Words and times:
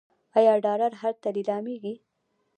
آیا 0.37 0.53
ډالر 0.65 0.91
هلته 1.01 1.27
لیلامیږي؟ 1.35 1.93